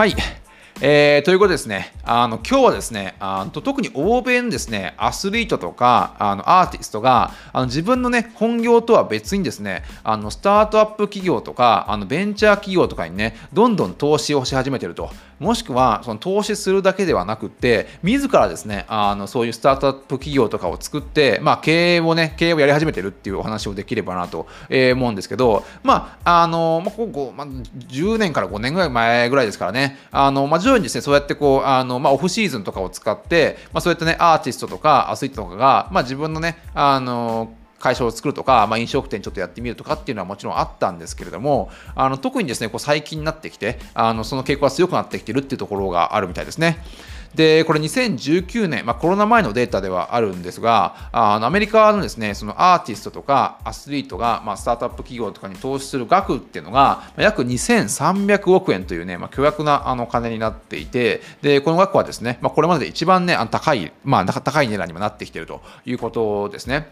[0.00, 0.16] はい。
[0.80, 15.10] えー、ということですね、あの今日はですねあの、特に欧米のですねアスリートとかあのアーティストがあの自分の、ね、本業とは別にですねあのスタートアップ企業とかあのベンチャー企業とかにねどんどん投資をし始めてると。
[15.40, 46.78] もしくはその投資するだけではなくて自らですねあのそういうスタートアップ企業とかを作って、まあ、経営をね経営をやり始めてるっていうお話をできればなと、え思うんですけどまああの、まあ、ここ、まあ、10年から5年ぐらい前ぐらいですからねあの、まあ、徐々にですねそうやってこうあの、まあ、オフシーズンとかを使って、まあ、そういったねアーティストとかアスリートとかが、まあ、自分のねあの会社を作るとか、まあ、飲食店ちょっとやってみるとかっていうのはもちろんあったんですけれどもあの特にですねこう最近になってきてあのその傾向が強くなってきてるっていうところがあるみたいですね。
[47.34, 66.88] で、これ2019年、まあ、コロナ前のデータではあるんですが、あのアメリカのですね、そのアーティストとかアスリートが、まあ、スタートアップ企業とかに投資する額っていうのが、約2300億円というね、まあ、巨額なあの金になっていて、で、この額はですね、まあ、これまでで一番ね、あの高い、まあ、高い値段にもなってきているということですね。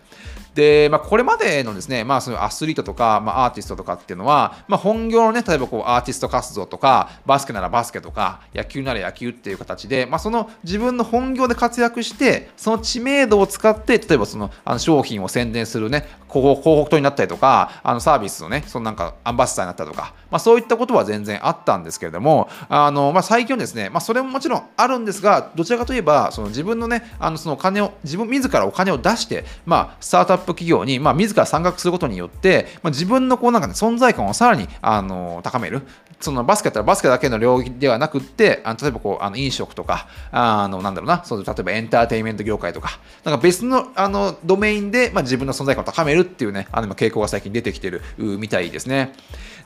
[0.55, 35.81] で、まあ、これまでのですね、まあ、そのアスリートとか、まあ、アーティストとかっていうのは、まあ、本業のね、例えばこうアーティスト活動とか、バスケならバスケとか、野球なら野球っていう形で、まあ、その自分の本業で活躍して、その知名度を使って、例えばそのあの商品を宣伝するね、広告塔になったりとか、あのサービスのね、そのなんかアンバサダーになったとか、まあ、そういったことは全然あったんですけれども、あのまあ、最近はですね、まあ、それももちろんあるんですが、どちらかといえば、その自分のね、あのそのお金を、自分自らお金を出して、まあ、スタートアップ企業に、まあ、自ら参画することによって、まあ、自分のこうなんか、ね、存在感をさらにあの高める。
[36.21, 49.13] そのバスケだったらバスケだけの領域ではなくって、あの例えばこうあの飲食とか、あのなんだろうな、そう例えばエンターテインメント業界とか、なんか別のあのドメインで、まあ、自分の存在感を高めるっていうね、あの傾向が最近出てきてるみたいですね。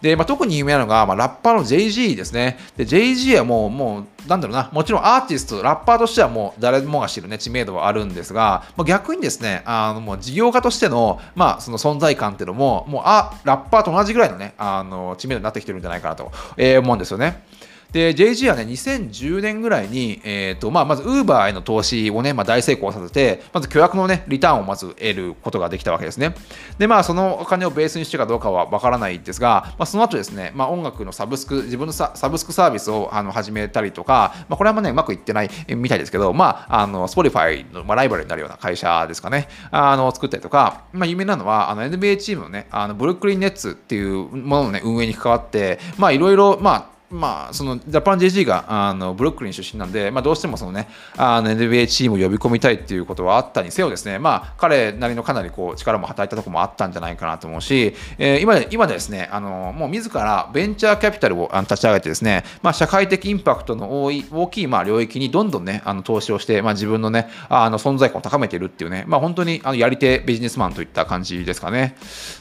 [0.03, 2.59] で、まあ、特に有名なのが、まあ、ラッパーの JG ですね。
[2.77, 17.45] で、JG はもう、もう、なんだろうな、もちろんアーティスト、ラッパーとしてはもう誰もが知るね、知名度はあるんですが、まあ、逆にですね、あの、もう事業家としての、まあ、その存在感っていうのも、もう、あ、ラッパーと同じぐらいのね、あの、知名度になってきてるんじゃないかなと、えー、思うんですよね。
[17.93, 26.35] で、JG はね、2010年ぐらいに、えーとまあ、まず Uber への投資をね、まあ、大成功させて、まず巨額のね、リターンをまず得ることができたわけですね。
[26.79, 71.97] で、まあ、そのお金をベースにしてかどうかはわからないですが、まあ、その後ですね、まあ、音楽のサブスク、自分のサブスクサービスをあの始めたりとか、まあ、これはもうね、うまくいってないみたいですけど、まあ、あの、Spotify の、まあ、ライバルになるような会社ですかね、あの、作ったりとか、まあ、有名なのは、あの、NBA チームのね、あの、ブルックリンネッツっていうもののね、運営に関わって、まあ、いろいろ、まあ、まあ、そのジャパン JG があのブルックリン出身なんで、まあ、どうしてもその、ね、あの NBA チームを呼び込みたいっていうことはあったにせよですね、まあ、彼なりのかなりこう力も働いたところもあったんじゃないかなと思うし、えー、今で今ですねあのもう自らベンチャーキャピタルを立ち上げてですね、まあ、社会的インパクトの多い大きいまあ領域にどんどん、ね、あの投資をして、まあ、自分の,、ね、あの存在感を高めているっていうね、まあ、本当にあのやり手ビジネスマンといった感じですかね。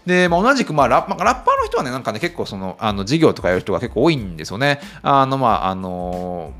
[0.06, 4.61] で、まあ、同じく、まあラッパーの人はね、なんかね、結構そのあの事業とかやる人が結構多いんですよね。
[4.62, 6.54] ねあのまああの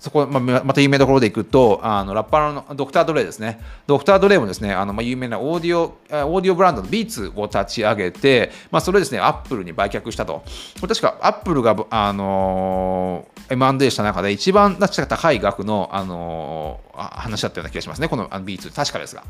[0.00, 3.60] そこ、まあ、また有名どころでいくと、あのラッパーのドクター・ドレイですね。
[3.86, 10.42] ドクター・ドレイもですね、あのまあ、有名なオーディオ、オーディオブランドのビーツを立ち上げて、まあ、それをですね、アップルに売却したと。
[10.80, 19.24] 確か、アップルが、あのー、M&A した中で一番高い額の、あのー、話だったような気がしますね、このビーツ、確かですが。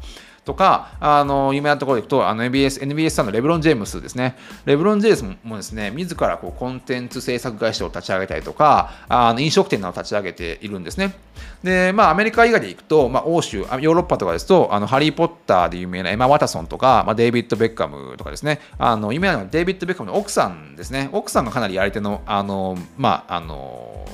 [0.45, 4.37] とか、あの有名なところでいくと、NBS, NBS さんのレブロン・ジェームスですね。
[4.65, 11.15] レブロン・ジェームスもですね、自らこうコンテンツ制作会社を立ち上げたりとか、あの飲食店などを立ち上げているんですね。
[11.63, 21.11] で、まあ、アメリカ以外でいくと、まあ、欧州、ヨーロッパとかですと、あのハリー・ポッターで有名なエマ・ワタソンとか、まあ、デイビッド・ベッカムとかですね、あの有名なのはデイビッド・ベッカムの奥さんですね。
[21.13, 24.07] 奥さんがかなりやり手の、あの、まあ、あの、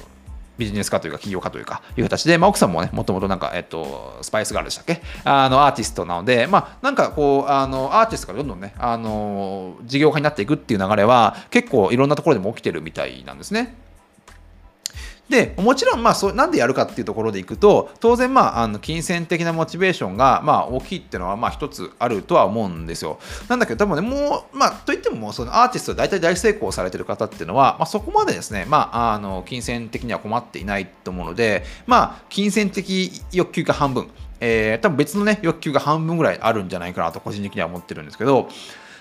[0.58, 5.02] ビジネス化というか企業化というかいう形で、まあ、奥さんもねもともとなんか、えっと、スパイスガールでしたっけ？
[5.24, 13.74] あのアーティストなので、まあ、なんかこうあのアーティストがどんどんねあの事業化になっていくっていう流れは結構いろんなところでも起きてるみたいなんですね。
[15.28, 23.18] でもちろんまあそなんでやるかっていうところでいくと当然まああの金銭的なモチベーションがまあ大きいっていうのはまあ一つあるとは思うんですよ。
[23.48, 34.08] なんだけど多分ねもうまあといってもそのアーティスト大体大成功されてる方っていうのは、まあ、そこまでですねまああの金銭的には困っていないと思うのでまあ金銭的欲求が半分。
[34.38, 38.50] えー、多分別のね欲求が半分ぐらいあるんじゃないかなと個人的には思ってるんですけど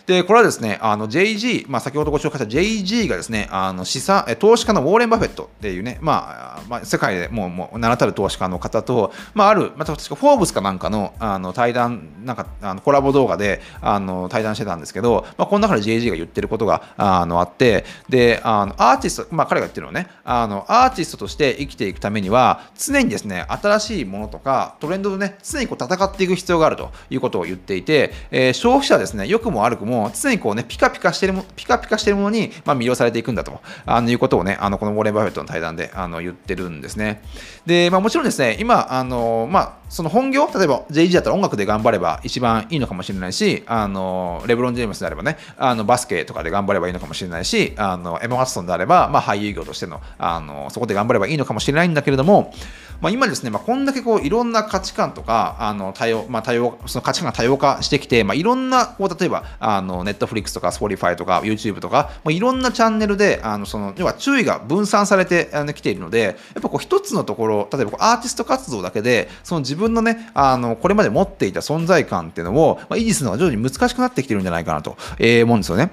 [0.06, 37.22] で、これはですね、あの JG、まあ、先ほどご紹介した JG がですね、あの資産投資家のウォーレン・バフェットっていうね、まあ、まあ、世界でもうもう名だたる投資家の方と、まあ、ある、まあ、確かフォーブスかなんかのあの対談、なんかあのコラボ動画であの対談してたんですけど、まあ、この中で JG が言ってることがあのあって、で、あのアーティスト、まあ、彼が言ってるのね、あのアーティストとして生きていくためには、常にですね、新しいものとか、トレンドでね、常にこう戦っていく必要があるということを言っていて、えー、消費者はですね、良くも悪くも、も常にこうね、ピカピカしてるも、ピカピカしてるものに、まあ、魅了されていくんだとあのいうことをね、あのこのウォーレン・バフェットの対談であの言ってるんですね。
[37.66, 52.54] で、まあ、もちろんですね、今、あのまあ、その本業、例えば JG だったら音楽で頑張れば一番いいのかもしれないし、あのレブロン・ジェームスであればね、あのバスケとかで頑張ればいいのかもしれないし、あのエマ・ワッソンであれば、まあ、俳優業としてのあのそこで頑張ればいいのかもしれないんだけれども、
[53.02, 75.92] まあ、今ですね、まあ、こんだけこういろんな価値観とかあの多様、まあ、多様その価値観が多様化してきて、まあ、いろんなこう例えばあのネットフリックスとか Spotify とか YouTube とか、まあ、いろんなチャンネルであのその要は注意が分散されてき、ているのでやっぱこう一つのところ例えばこうアーティスト活動だけでその自分のねあのこれまで持っていた存在感っていうのを、まあ、維持するのが徐々に難しくなってきてるんじゃないかなと、えー、思うんですよね。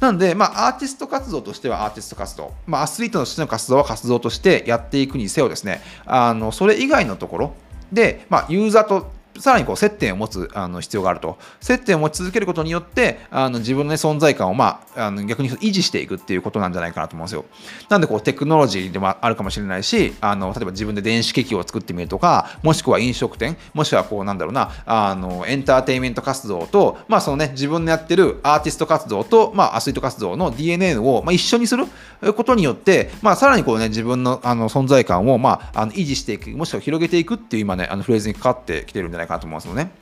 [0.00, 7.54] なので、まあ、アーティスト活動としてはアーティスト活動、まあ、アスリートとしての活動は活動としてやっていくにせよですね、あのそれ以外のところ
[7.92, 9.10] で、まあ、ユーザーと
[9.40, 11.38] さらにこう接点を持つあの必要があると。
[11.60, 17.44] 接点を持ち続けることによって、あの自分の、ね、存在感を、まあ、あの逆に維持していくっていうことなんじゃないかなと思うんですよ。
[17.88, 31.86] なんでこうテクノロジーでもあるかもしれないし、あの例えば自分で電子機器を作ってみるとか、もしくは飲食店、もしくはこうなんだろうな、あのエンターテインメント活動と、まあそのね、自分のやってるアーティスト活動と、まあアスリート活動の DNA を、まあ、一緒にする
[32.34, 39.92] ことによって、まあさらにこうね、自分のあの存在感を、まあ、あの維持していく、もしくは広げていくっていう今ね、あのフレーズにかかってきてるんじゃないかなと思うんですよね。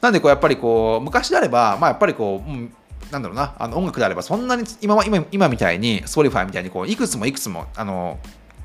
[0.00, 2.74] なんでこうやっぱりこう昔であれば、まあ、やっぱりこう、うん、
[3.10, 8.18] なんだろうなあの音楽であればそんなに今今今みたいに Spotify みたいにこういくつもいくつもあの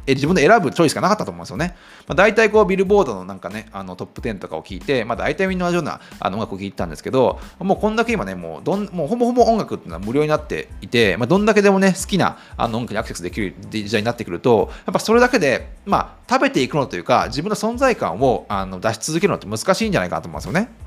[0.07, 1.75] え自分で選ぶチョイスがなかったと思うんですよね。
[2.07, 20.86] まあ、大体こうビルボードのなんかねあのトップ10とかを聞いて、まあ、大体みんな同じようなあの音楽を聴いてたんですけどもうこんだけ今ねもうどんもうほぼほぼ音楽っていうのは無料になっていて、まあ、どんだけでもね好きなあの音楽にアクセスできる時代になってくるとやっぱそれだけで、まあ、食べていくのというか自分の存在感をあの出し続けるのって難しいんじゃないかなと思うんですよね。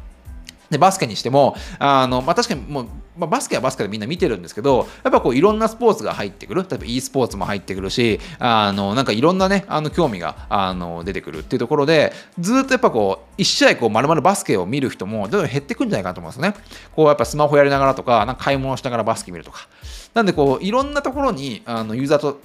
[0.71, 2.87] でバスケにしても、あのまあ、確かにもう、
[3.19, 16.55] まあ、バスケはバスケでみんな見てるんですけど、やっぱこういろんなスポーツが入ってくる、例えば e スポーツも入ってくるし、あのなんかいろんなね、あの興味があの出てくるっていうところで、ずっとやっぱこう、1試合こう丸々バスケを見る人もどんどん減ってくんじゃないかなと思うんですね。
[16.95, 19.67] こうやっぱスマホやりながらとか、なんか買い物しながらバスケ見るとか。
[20.15, 22.41] なんでこう、いろんなところにあのユーザーと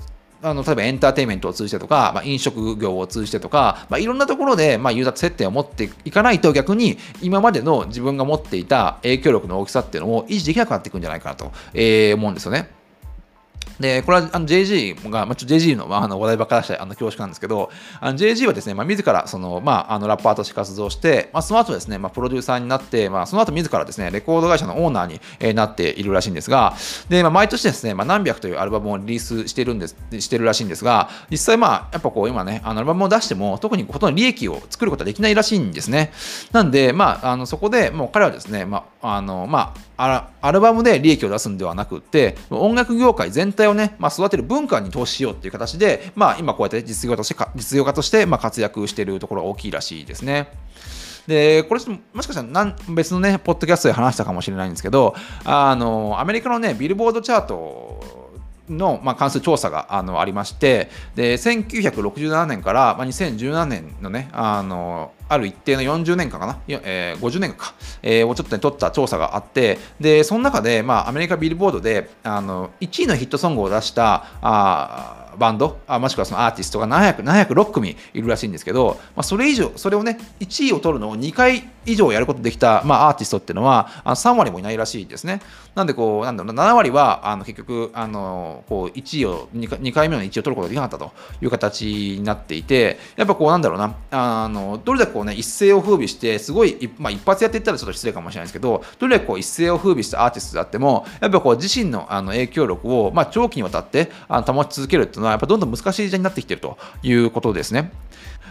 [0.46, 12.70] あの例えばエンターテインメントを通じてとか、まあ、飲食業を通じてとか、まあ、いろんなところで、まあ、ユーザーと接点を持っていかないと逆に今までの自分が持っていた影響力の大きさっていうのを維持できなくなっていくんじゃないかなと、えー、思うんですよね。
[13.80, 26.76] で、これはあの JG が、まあ、ちょ JG の,、まあ、あの話題ばっかりしてあの恐縮なんですけど、あの JG はですね、まあ、自らその、まあ、あのラッパーとして活動して、まあ、その後ですね、まあ、プロデューサーになって、まあ、その後自らですね、レコード会社のオーナーに、えー、なっているらしいんですが、
[27.10, 36.12] で、まあ、毎年ですね、まあ、何百というアルバムをリリースしてるんです、してるらしいんですが、実際まあ、やっぱこう今ね、あのアルバムを出しても、特にほとんど利益を作ることはできないらしいんですね。
[36.52, 38.84] なんで、まあ、あのそこでもう彼はですね、まあ、
[39.14, 50.50] あの、まあ、アルバムで利益を出すんではなくて、音楽業界全体をね、まあ、育てる文化に投資しようっていう形で、まあ、今こうやって実業として実業家としてまあ活躍しているところが大きいらしいですね。
[51.28, 51.82] で、これ
[52.14, 58.26] もしかしたら別のね、ポッドキャストで話したかもしれないんですけど、あの、アメリカのね、ビルボードチャート
[58.70, 85.42] の、まあ、関する調査があのありまして、で1967年から、まあ、2017年のね、あのある一定の40年間かな、えー、50年間か、えー、をちょっと、ね、取った調査があって、でその中で、まあ、アメリカビルボードであの1位のヒットソングを出したあバンドあもしくはそのアーティストが700 706組いるらしいんですけど、まあ、それ以上それをね1位を取るのを2回以上やることできた、まあ、アーティストっていうのはあの3割もいないらしいですね。
[85.76, 107.94] なんでこうなんだろう7割はあの結局あのこう1位を 2, 2回目の1位を取ることができなかったという形になっていてやっぱこうなんだろうなあのどれだけこうね一世を風靡してすごい、まあ、一発やっていったらちょっと失礼かもしれないですけどどれだけこう一世を風靡したアーティストであってもやっぱこう自身のあの影響力を、まあ、長期にわたってあの保ち続けるっていうのはやっぱどんどん難しい時代になってきてるということですね。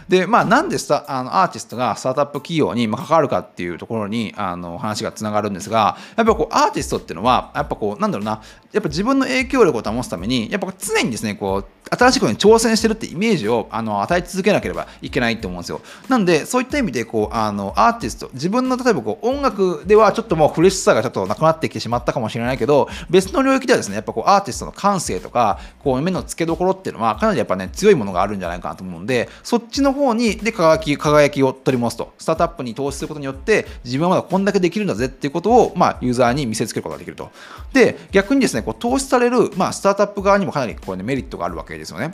[0.09, 8.41] で、まあ、なんでさあのアーティストがスタートアップ企業に関わるかっていうところにあの話がつながるんですが、やっぱこうアーティストっていうのは、やっぱこう、なんだろうな、
[8.71, 11.65] やっぱ自分の影響力を保つために、やっぱ常にですね、こう、
[11.97, 15.81] 新しいことに挑戦してるってイメージをあの与え続けなければいけないと思うんですよ。
[16.09, 37.31] なんで、そういった意味でこうあのアーティスト、自分の例えばこう音楽ではちょっともうフレッシュさがちょっとなくなってきてしまったかもしれないけど、別の領域ではですね、やっぱこうアーティストの感性とか、こう目の付けどころっていうのはかなりやっぱね、強いものがあるんじゃないかなと思うんで、そっちの方にで輝き輝きを取り戻すと、スタートアップに投資することによって、自分はまだこんだけできるんだぜっていうことを、まあ、ユーザーに見せつけることができると。
[37.73, 42.11] で、逆にですね、こう投資される、まあ、スタートアップ側にもかなりこう、ね、メリットがあるわけですですよね。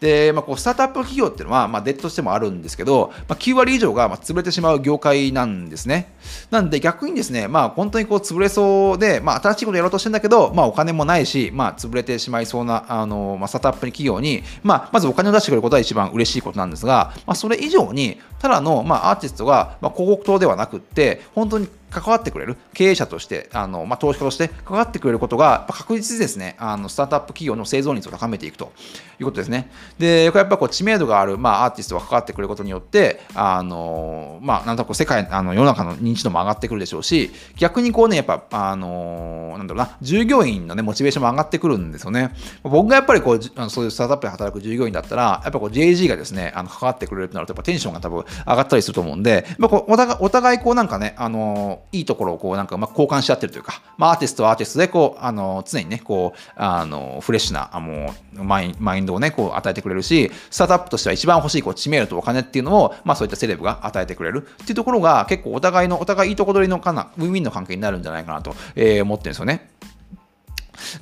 [0.00, 6.12] で、まあ、こうスタートアップ企業っていうのは、まあ、デッドしてもあるんですけど、まあ、9割以上がまあ潰れてしまう業界なんですね。
[6.50, 22.56] なんで逆にですね、まあ、本当にこう潰れそうで、まあ、新しいことやろうとしてんだけど、まあ、お金もないし、まあ、潰れてしまいそうなあの、まあ、スタートアップ企業に、まあ、まずお金を出してくれることは一番嬉しいことなんですが、まあ、それ以上に、ただの、まあ、アーティストが、まあ、広告塔ではなくって、本当に関わってくれる？
[22.74, 28.72] 経営者としてあの、まあ、投資家として関わってくれることが確実にですねあのスタートアップ企業の生存率を高めていくと
[29.18, 29.70] いうことですね。
[29.98, 42.30] でやっぱこう知名度がある、まあ、アーティストが関わってくれることによってあの、まあ、なんとか世界あの世の中の認知度も上がってくるでしょうし逆にこうねやっぱあのなんだろうな従業員の、ね、モチベーションも上がってくるんですよね。
[42.62, 69.70] 僕がやっぱりこうそういうスタートアップで働く従業員だったらやっぱこう JG がですねあの関わってくれるとなるとやっぱテンションが多分上がったりすると思うんで、まあ、こうお互いお互いこうなんかねあのいいところをこうなんかま交換し合ってるというか、まあ、アーティストはアーティストでこうあの常にねこうあのフレッシュなあもうマイマインドをねこう与えてくれるしスタートアップとしては一番欲しいこう知名度とお金っていうのを、まあ、そういったセレブが与えてくれるっていうところが結構お互いのお互いいいとこ取りのかなウィンウィンの関係になるんじゃないかなと、えー、思ってるんですよね。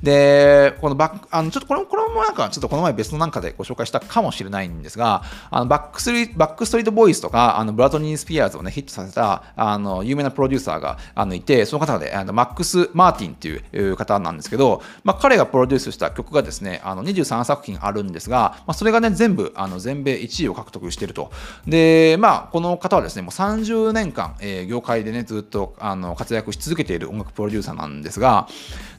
[0.02, 21.30] で、このバック、あのちょっとこれも、これもなんか、ちょっとこの前別のなんかでご紹介したかもしれないんですが、あのバックスリバックストリートボーイズとか、あのブラトニー・スピアーズをね、ヒットさせた、あの、有名なプロデューサーがあのいて、その方で、あのマックス・マーティンっていう方なんですけど、まあ、彼がプロデュースした曲がですね、あの23作品あるんですが、まあ、それがね、全部、あの全米1位を獲得していると。
[21.66, 28.49] で、まあ、この方はですね、もう30年間、えー、業界でね、ずっとあの活躍し続けている音楽プロデューサーなんですが、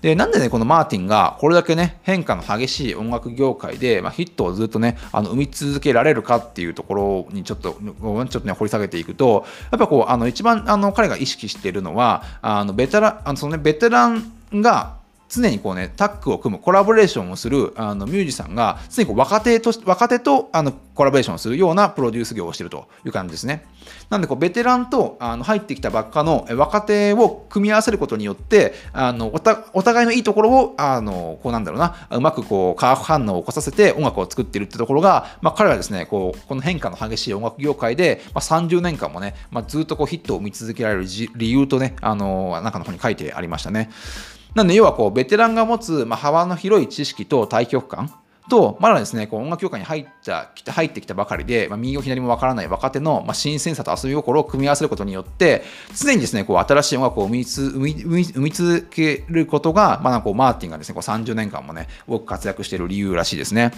[0.01, 14.99] で、なんでね、このマーティンが、これだけね、変化の激しい音楽業界で、まあ、ヒットをずっとね、あの生み続けられるかっていうところにちょっと、ちょっとね、掘り下げていくと、やっぱこう、あの一番あの彼が意識しているのは、あのベテラン、あのそのね、ベテランが
[15.29, 23.65] 常にこうね、タッグを組む、コラボレーションをするあのミュージシャンが、常にこう若手と若手とあのコラボレーションをするようなプロデュース業をしているという感じですね。
[24.09, 29.31] なんでこう、ベテランとあの入ってきたばっかの若手を組み合わせることによって、あの
[29.74, 41.05] お互いのいいところを、あのこうなんだろうな、うまくこう化学反応を起こさせて音楽を作っているってところが、まあ、彼はですね、こうこの変化の激しい音楽業界で、まあ、30年間もね、まあ、ずっとこうヒットを見続けられる
[41.36, 43.91] 理由とね、あの中の方に書いてありましたね。
[44.56, 48.13] なので要はこうベテランが持つ、まあ、幅の広い知識と対局感
[48.50, 55.63] と、まだですね、こう音楽業界に入った入ってきたばかりで、まあ、右も左もわからない若手の、まあ、新鮮さと遊び心を組み合わせることによって、
[55.96, 63.72] 常にですね、こう新しい音楽を生みつ生み生み続けることが、まあ、こうマーティンがですね、こう30年間もね、多く活躍している理由らしいですね。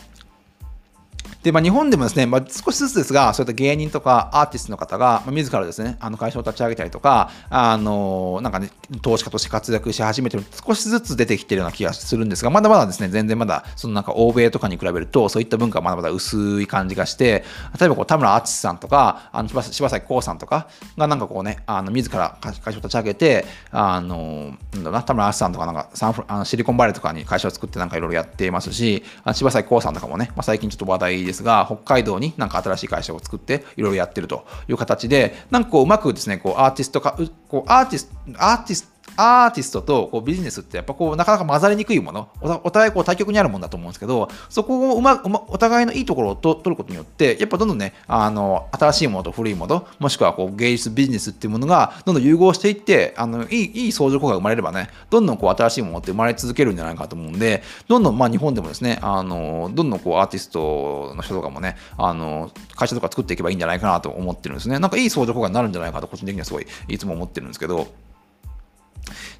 [1.44, 8.70] で、まあ、日本でもですね、まあ、少しずつですが、そういった芸人とかアーティストの方が、まあ、自らですね、あの会社を立ち上げたりとか、あのなんかね、
[9.02, 17.44] 投資家として活躍し始めてる、少しずつ出てきてるような気がするんですが、まだまだですね、全然まだ、そのなんか欧米とかに比べると、そういった文化はまだまだ薄い感じがして、
[17.80, 20.68] 例えばこう田村淳さんとか、あの柴咲コウさんとか
[20.98, 42.30] がなんかこうね、あの自ら会社を立ち上げて、あのなんだろうな、田村淳さんとかなんかサンフあのシリコンバレーとかに会社を作ってなんかいろいろやっていますし、柴咲コウさんとかもね、まあ、最近ちょっと話題ですが、北海道になんか新しい会社を作っていろいろやってるという形で、なんかこううまくですね、こうアーティストか、こうアーティスト、アーティスト、アーティストとこうビジネスってやっぱこうなかなか混ざりにくいもの。
[42.63, 64.80] お互いこう対極にあるものだと思うんですけどそこをうまお互いのいいところをと取ることによってやっぱどんどんねあの新しいものと古いものもしくはこう芸術ビジネスっていうものがどんどん融合していってあのいいいい相乗効果が生まれればねどんどんこう新しいものって生まれ続けるんじゃないかと思うんでどんどんまあ日本でもですねあのどんどんこうアーティストの人とかもねあの会社とか作っていけばいいんじゃないかなと思ってるんですね。
[64.80, 67.88] なんかいい相乗効果になるんじゃないかと個人的にはすごいいつも思ってるんですけど。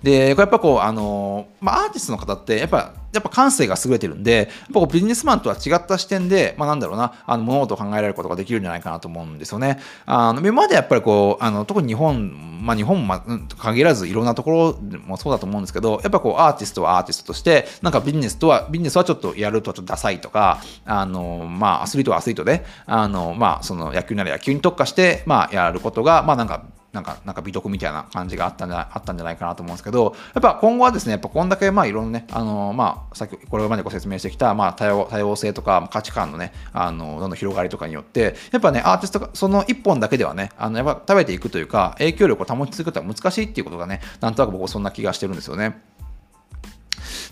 [0.04, 9.80] で、これやっぱこう、あの、まあ、アーティストの方って、やっぱ、やっぱ感性が優れてるんで、やっぱこうビジネスマンとは違った視点で、まあ、なんだろうな、あの物事を考えられることができるんじゃないかなと思うんですよね。
[10.06, 13.20] あの今までやっぱりこう、あの特に日本、まあ、日本も
[13.58, 26.64] 限らずいろんなところもそうだと思うんですけど、やっぱこうアーティストはアーティストとして、なんかビジネスとは、ビジネスはちょっとやるとちょっとダサいとか、あの、まあ、アスリートはアスリートで、あの、まあ、その野球なら野球に特化して、まあ、やることが、まあ、なんか、
[26.94, 45.82] なんか、なんか美徳みたいな感じがあったんじゃあったんじゃないかなと思うんですけど、やっぱ今後はですね、やっぱこんだけまあいろんなね、あのまあ、さっきこれまでご説明してきた、まあ、多様多様性とか価値観のね、あのどんどん広がりとかによって、やっぱね、アーティストがその一本だけではね、あのやっぱ食べていくというか、影響力を保ち続けたら難しいっていうことがね、なんとなく僕はそんな気がしてるんですよね。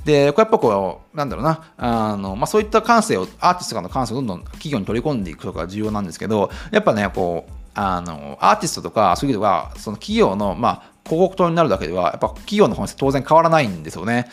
[0.06, 14.28] で、これやっぱこう、なんだろうな、あのまあ、そういった感性を、アーティストかの感性をどんどん企業に取り込んでいくことが重要なんですけど、やっぱね、こう、あのアーティストとかそういうのがその企業の、まあ、広告塔になるだけではやっぱ企業の本質当然変わらないんですよね。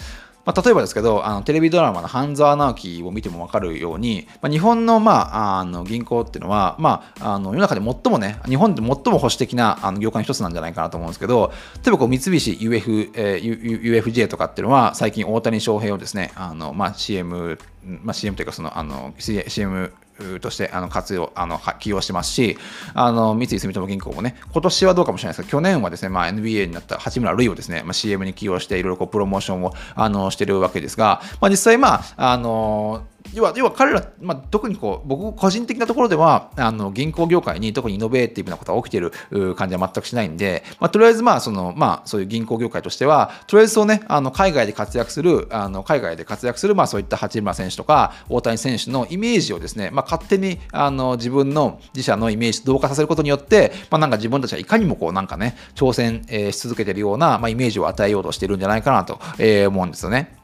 [0.45, 19.93] まあ、例えばですけどあのテレビドラマの「半沢直樹」を見ても分かるように、まあ、日本の,、まあ、あの銀行っていうのは、まあ、あの世の中で最もね日本で最も保守的なあの業界の一つなんじゃないかなと思うんですけど例えばこう三菱 UF、えー、UFJ とかっていうのは最近大谷翔平をですねあの、まあ、CM まあ、CM というかそのあの CM
[20.41, 22.57] としてあの活用あの起用してますし
[22.95, 60.37] あの三井住友銀行もね今年はどうかもしれないですが去年はですね、まあ、NBA になった八村塁をですね、まあ、CM に起用していろいろこうプロモーションをあのしてるわけですが、まあ、実際まああの要は要は彼ら、まあ、特にこう僕個人的なところではあの銀行業界に特にイノベーティブなことが起きている感じは全くしないんで、まあ、とりあえずまあその、まあ、そういう銀行業界としてはとりあえずそうねあの海外で活躍するあの海外で活躍する、まあ、そういった八村選手とか大谷選手のイメージをですね、まあ、勝手にあの自分の自社のイメージと同化させることによって、まあ、なんか自分たちがいかにもこうなんかね挑戦、え、し続けているような、まあ、イメージを与えようとしているんじゃないかなと、え、思うんですよね。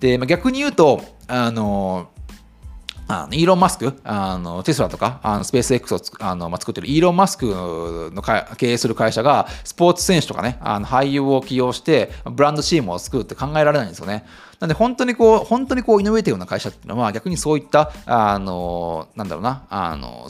[0.00, 2.08] で、まあ、逆に言うとあの
[3.10, 7.46] あのイーロン・マスク、あのテスラとかあのスペース X をあの、まあ、作ってるイーロン・マスク
[8.14, 14.24] の経営する会社がスポーツ選手とかね、あの俳優を起用してブランドチームを作るって考えられないんですよね。
[14.60, 20.28] なんで本当にこう、本当にこうイノベーティブな会社っていうのは逆にそういった、あの、なんだろうな、あの、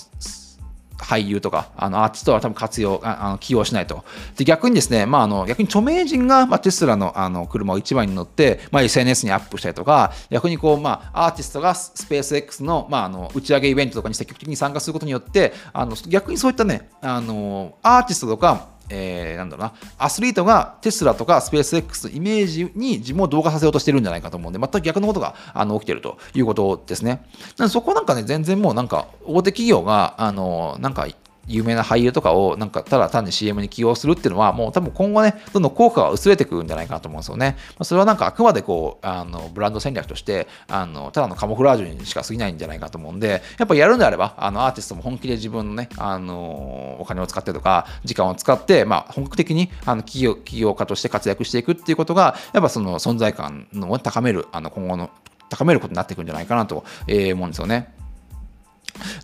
[1.04, 4.04] 俳優とかあのアーティストは多分活用あの起用しないと。
[4.36, 27.24] で逆にですね、まあ、あの逆に著名人が、まあ、テスラのあの車を一番に乗って、まあ、SNS にアップしたりとか逆にこう、まあ、アーティストがスペース X の,、まあ、あの打ち上げイベントとかに積極的に参加することによってあの逆にそういったねあのアーティストとかえー、なんだろうな、アスリートがテスラとかスペース X のイメージに自分を同化させようとしてるんじゃないかと思うんで、全く逆のことがあの起きてるということですね。
[27.68, 31.06] そこなんかね、全然もうなんか、大手企業が、あの、なんか、
[31.50, 37.56] 有名な俳優とかをなんかただ単に CM に起用するっていうのはもう多分今後ねどんどん効果が薄れてくるんじゃないかなと思うんですよね。
[37.70, 55.10] まあ、それはなんかあくまでこうあのブランド戦略としてあのただのカモフラージュにしか過ぎないんじゃないかと思うんでやっぱやるんであればあのアーティストも本気で自分のねあのお金を使ってとか時間を使って、まあ、本格的にあの企業企業家として活躍していくっていうことがやっぱその存在感を高めるあの今後の
[55.48, 57.99] 高めることになっていくんじゃないかなと思うんですよね。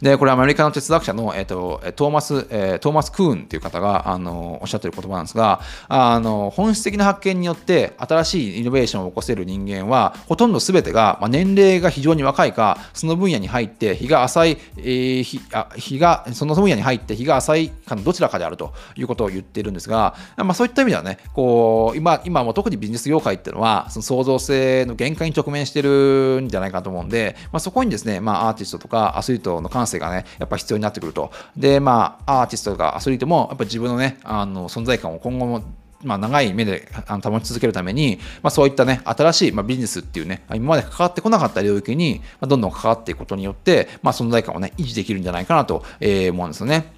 [0.00, 31.30] で、これアメリカの哲学者の、えーと、トーマス、えー、トーマス・クーンという方があのおっしゃってる言葉なんですがあの、本質的な発見によって新しいイノベーションを起こせる人間は、ほとんど全てが、まあ、年齢が非常に若いか、その分野に入って日が浅い、えー、日あ日が、その分野に入って日が浅いかのどちらかであるということを言っているんですが、まあ、そういった意味ではね、こう今、今も特にビジネス業界っていうのは、その創造性の限界に直面してるんじゃないかと思うんで、まあ、そこにですね、まあ、アーティストとかアスリートの感性がね、やっぱ必要になってくると。
[31.56, 35.62] で、まあ、アーティストとかアスリートも、やっぱ自分のね、あの存在感を今後も
[36.02, 46.95] まあ、長い目で保ち続けるために、まあ、そういったね、新しい、まあ、ビジネスっていうね、今まで関わってこなかった領域に、まあ、どんどん関わっていくことによって、まあ、存在感をね、維持できるんじゃないかなと、えー、思うんですよね。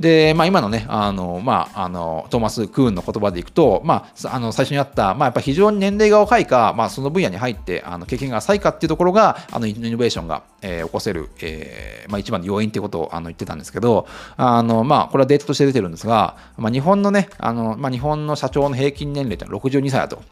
[0.00, 20.22] で、まあ、今のね、あの、まあ、あの、トーマス・クーンの言葉でいくと、まあ、あの、最初にあった、まあ、やっぱ非常に年齢が若いか、まあ、その分野に入って、あの、経験が浅いかっていうところが、あの、イノベーションが、えー、起こせる、えー、まあ、一番の要因っていうことを、あの、言ってたんですけど、あの、まあ、これはデータとして出てるんですが、まあ、日本のね、あの、まあ、日本の社長の平均年齢ってのは62歳だと。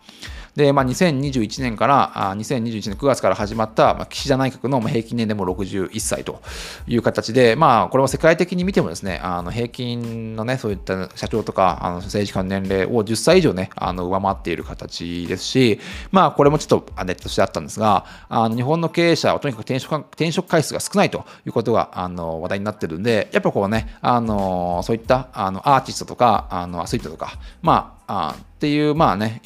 [0.57, 6.43] で、まあ、2021年から、あ2021年9月から始まった、まあ、岸田内閣の平均年齢も61歳と
[6.87, 29.41] いう形で、まあ、これも世界的に見てもですね、あの平均のね、そういった社長とかあの政治家の年齢を10歳以上ね、あの上回っている形ですし、まあ、これもちょっとネットしてあったんですが、あの日本の経営者はとにかく転職転職回数が少ないということがあの話題になってるんで、やっぱこうね、あのそういったあのアーティストとかあのアスリートとか、まあ、あっていう、まあね、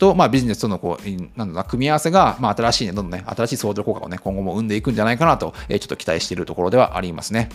[0.00, 7.50] と、まあ、ビジネスとのこうなんだ組み合わせが、まあ、新しいね、どんどんね、新しい相乗効果をね、今後も生んでいくんじゃないかなと、えー、ちょっと期待しているところではありますね。